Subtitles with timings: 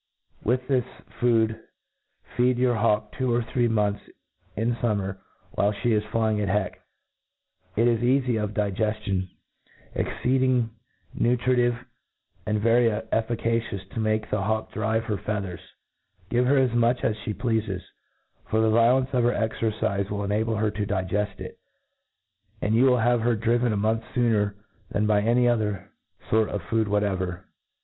[0.43, 0.83] With this
[1.19, 1.59] food
[2.35, 4.01] feed your hawk two or three months
[4.55, 5.19] in fummer
[5.51, 6.81] while flic IS flying at heck.
[7.75, 9.29] It is eafy of digeftion,
[9.93, 10.71] exceed ing
[11.13, 11.77] nutritive,
[12.47, 15.59] and very efEcacious to make the hawk drive her feathers.
[16.31, 17.83] Give her as much as fhe pleafes;
[18.49, 21.59] for the violence of her cxcrcife will enable her to digcfl: It,
[22.59, 24.03] and you will have her driven MODERN FAULC0NRY.
[24.03, 24.55] 1^9 idriyep a month fooncr
[24.89, 25.91] than by any other
[26.31, 27.45] fort of food whatever.